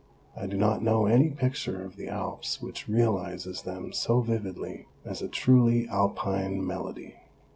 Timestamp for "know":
0.81-1.05